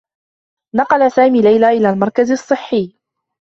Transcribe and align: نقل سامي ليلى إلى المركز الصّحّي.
نقل 0.75 1.11
سامي 1.11 1.41
ليلى 1.41 1.67
إلى 1.69 1.89
المركز 1.89 2.31
الصّحّي. 2.31 2.93